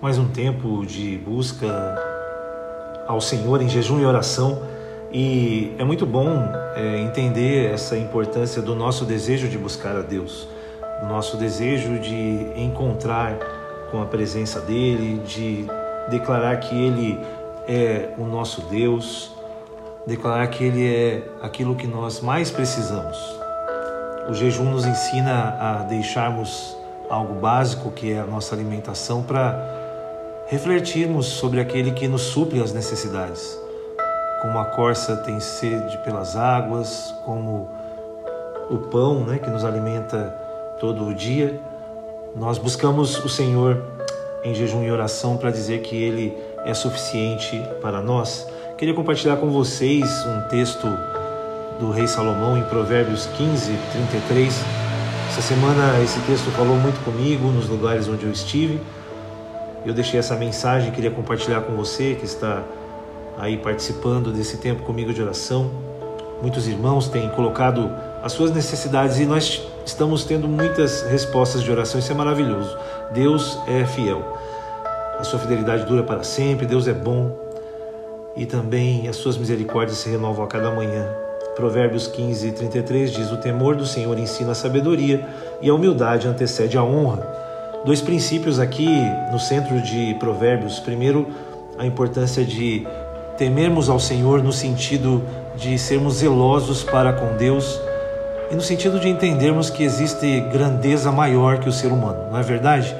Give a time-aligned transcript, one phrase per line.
[0.00, 1.68] mais um tempo de busca
[3.06, 4.62] ao Senhor em jejum e oração.
[5.12, 10.48] E é muito bom é, entender essa importância do nosso desejo de buscar a Deus,
[11.02, 13.36] do nosso desejo de encontrar
[13.90, 15.66] com a presença dEle, de
[16.08, 17.20] declarar que Ele
[17.68, 19.30] é o nosso Deus,
[20.06, 23.18] declarar que Ele é aquilo que nós mais precisamos.
[24.30, 26.74] O jejum nos ensina a deixarmos
[27.10, 29.79] algo básico que é a nossa alimentação para
[30.50, 33.56] refletirmos sobre aquele que nos supre as necessidades.
[34.42, 37.68] Como a corça tem sede pelas águas, como
[38.68, 40.34] o pão né, que nos alimenta
[40.80, 41.60] todo o dia,
[42.34, 43.80] nós buscamos o Senhor
[44.42, 48.44] em jejum e oração para dizer que Ele é suficiente para nós.
[48.76, 50.88] Queria compartilhar com vocês um texto
[51.78, 54.64] do rei Salomão em Provérbios 15, 33.
[55.28, 58.80] Essa semana esse texto falou muito comigo nos lugares onde eu estive.
[59.84, 62.62] Eu deixei essa mensagem, queria compartilhar com você que está
[63.38, 65.70] aí participando desse tempo comigo de oração.
[66.42, 67.90] Muitos irmãos têm colocado
[68.22, 71.98] as suas necessidades e nós estamos tendo muitas respostas de oração.
[71.98, 72.76] Isso é maravilhoso.
[73.12, 74.36] Deus é fiel.
[75.18, 76.66] A sua fidelidade dura para sempre.
[76.66, 77.34] Deus é bom
[78.36, 81.06] e também as suas misericórdias se renovam a cada manhã.
[81.56, 85.26] Provérbios 15, 33 diz: O temor do Senhor ensina a sabedoria
[85.60, 87.49] e a humildade antecede a honra.
[87.82, 88.86] Dois princípios aqui
[89.32, 90.78] no centro de Provérbios.
[90.78, 91.26] Primeiro,
[91.78, 92.86] a importância de
[93.38, 95.22] temermos ao Senhor no sentido
[95.56, 97.80] de sermos zelosos para com Deus
[98.50, 102.42] e no sentido de entendermos que existe grandeza maior que o ser humano, não é
[102.42, 102.94] verdade?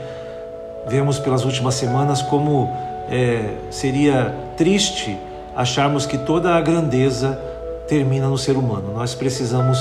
[0.86, 2.74] Vemos pelas últimas semanas como
[3.10, 5.18] é, seria triste
[5.54, 7.38] acharmos que toda a grandeza
[7.86, 8.94] termina no ser humano.
[8.94, 9.78] Nós precisamos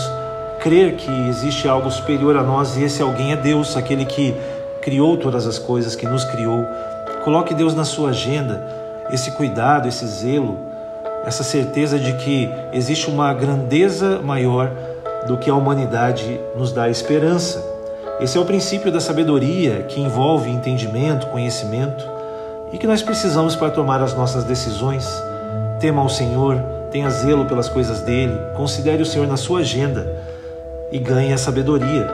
[0.60, 4.36] crer que existe algo superior a nós e esse alguém é Deus, aquele que
[4.82, 6.66] criou todas as coisas, que nos criou.
[7.24, 8.62] Coloque Deus na sua agenda,
[9.12, 10.58] esse cuidado, esse zelo,
[11.26, 14.72] essa certeza de que existe uma grandeza maior
[15.28, 17.64] do que a humanidade nos dá esperança.
[18.20, 22.06] Esse é o princípio da sabedoria que envolve entendimento, conhecimento
[22.72, 25.08] e que nós precisamos para tomar as nossas decisões.
[25.80, 26.58] Tema ao Senhor,
[26.92, 30.08] tenha zelo pelas coisas dele, considere o Senhor na sua agenda
[30.92, 32.08] e ganhe a sabedoria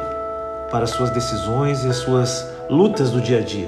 [0.69, 3.67] para as suas decisões e as suas lutas do dia a dia.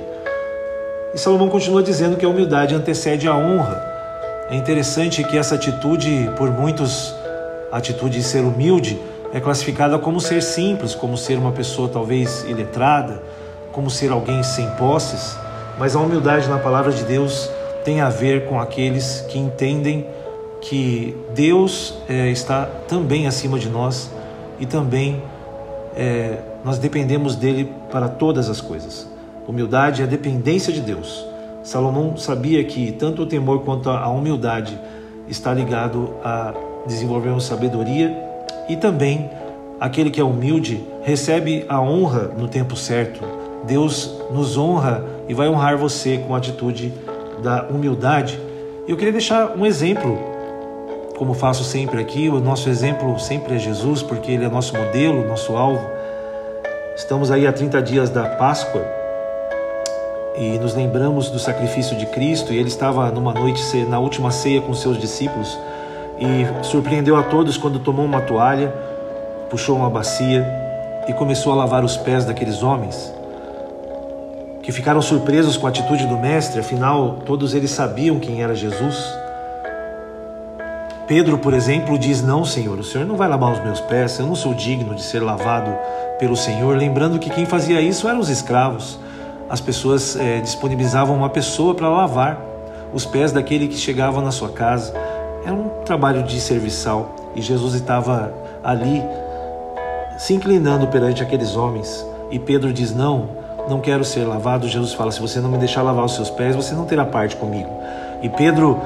[1.14, 3.82] E Salomão continua dizendo que a humildade antecede a honra.
[4.50, 7.14] É interessante que essa atitude, por muitos,
[7.72, 9.00] a atitude de ser humilde,
[9.34, 13.22] é classificada como ser simples, como ser uma pessoa talvez iletrada,
[13.72, 15.38] como ser alguém sem posses,
[15.78, 17.50] mas a humildade na palavra de Deus
[17.84, 20.08] tem a ver com aqueles que entendem
[20.62, 24.12] que Deus é, está também acima de nós
[24.60, 25.22] e também
[25.96, 29.08] é, nós dependemos dele para todas as coisas.
[29.48, 31.26] Humildade é a dependência de Deus.
[31.64, 34.80] Salomão sabia que tanto o temor quanto a humildade
[35.28, 36.54] está ligado a
[36.86, 38.16] desenvolvermos sabedoria
[38.70, 39.30] e também
[39.80, 43.22] aquele que é humilde recebe a honra no tempo certo.
[43.66, 46.94] Deus nos honra e vai honrar você com a atitude
[47.44, 48.40] da humildade.
[48.88, 50.18] Eu queria deixar um exemplo,
[51.18, 55.28] como faço sempre aqui, o nosso exemplo sempre é Jesus, porque ele é nosso modelo,
[55.28, 55.86] nosso alvo.
[56.98, 58.84] Estamos aí a 30 dias da Páscoa
[60.36, 62.52] e nos lembramos do sacrifício de Cristo.
[62.52, 65.56] E ele estava numa noite, na última ceia com seus discípulos
[66.18, 68.74] e surpreendeu a todos quando tomou uma toalha,
[69.48, 70.44] puxou uma bacia
[71.08, 73.14] e começou a lavar os pés daqueles homens
[74.64, 79.27] que ficaram surpresos com a atitude do Mestre, afinal, todos eles sabiam quem era Jesus.
[81.08, 84.28] Pedro, por exemplo, diz: Não, Senhor, o Senhor não vai lavar os meus pés, eu
[84.28, 85.74] não sou digno de ser lavado
[86.20, 86.76] pelo Senhor.
[86.76, 89.00] Lembrando que quem fazia isso eram os escravos.
[89.50, 92.38] As pessoas é, disponibilizavam uma pessoa para lavar
[92.94, 94.94] os pés daquele que chegava na sua casa.
[95.46, 99.02] Era um trabalho de serviçal e Jesus estava ali
[100.18, 102.06] se inclinando perante aqueles homens.
[102.30, 103.30] E Pedro diz: Não,
[103.70, 104.68] não quero ser lavado.
[104.68, 107.38] Jesus fala: Se você não me deixar lavar os seus pés, você não terá parte
[107.38, 107.70] comigo.
[108.22, 108.82] E Pedro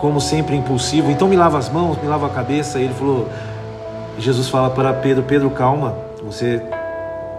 [0.00, 2.78] como sempre impulsivo, então me lava as mãos, me lava a cabeça.
[2.78, 3.28] E ele falou,
[4.18, 6.62] Jesus fala para Pedro, Pedro, calma, você,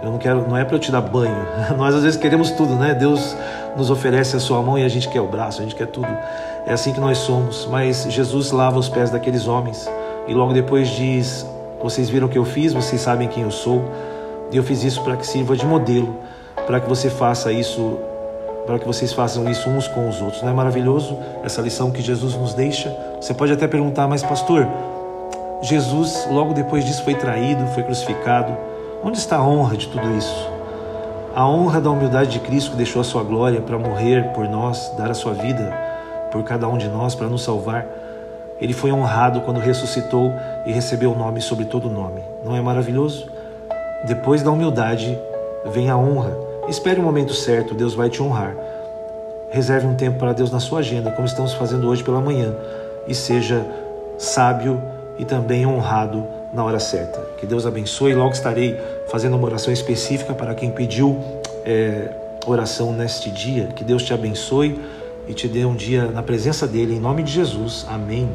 [0.02, 1.46] eu não quero, não é para eu te dar banho.
[1.78, 2.94] Nós às vezes queremos tudo, né?
[2.94, 3.36] Deus
[3.76, 6.08] nos oferece a sua mão e a gente quer o braço, a gente quer tudo.
[6.66, 7.68] É assim que nós somos.
[7.72, 9.90] Mas Jesus lava os pés daqueles homens
[10.28, 11.46] e logo depois diz:
[11.82, 13.84] vocês viram o que eu fiz, vocês sabem quem eu sou.
[14.52, 16.16] E eu fiz isso para que sirva de modelo,
[16.66, 18.00] para que você faça isso
[18.68, 20.44] para que vocês façam isso uns com os outros.
[20.44, 22.94] Não é maravilhoso essa lição que Jesus nos deixa?
[23.20, 24.68] Você pode até perguntar, mas pastor,
[25.62, 28.56] Jesus logo depois disso foi traído, foi crucificado.
[29.02, 30.50] Onde está a honra de tudo isso?
[31.34, 34.92] A honra da humildade de Cristo que deixou a sua glória para morrer por nós,
[34.98, 35.74] dar a sua vida
[36.32, 37.86] por cada um de nós para nos salvar.
[38.60, 40.34] Ele foi honrado quando ressuscitou
[40.66, 42.22] e recebeu o nome sobre todo nome.
[42.44, 43.30] Não é maravilhoso?
[44.06, 45.18] Depois da humildade
[45.66, 46.47] vem a honra.
[46.68, 48.56] Espere o momento certo, Deus vai te honrar.
[49.50, 52.54] Reserve um tempo para Deus na sua agenda, como estamos fazendo hoje pela manhã,
[53.08, 53.66] e seja
[54.18, 54.82] sábio
[55.18, 57.22] e também honrado na hora certa.
[57.38, 58.14] Que Deus abençoe.
[58.14, 58.78] Logo estarei
[59.08, 61.18] fazendo uma oração específica para quem pediu
[61.64, 62.10] é,
[62.46, 63.68] oração neste dia.
[63.68, 64.80] Que Deus te abençoe
[65.28, 67.86] e te dê um dia na presença dele, em nome de Jesus.
[67.90, 68.30] Amém.